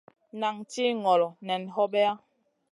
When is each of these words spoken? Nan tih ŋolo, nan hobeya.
Nan 0.39 0.55
tih 0.71 0.95
ŋolo, 1.03 1.29
nan 1.47 1.61
hobeya. 1.75 2.11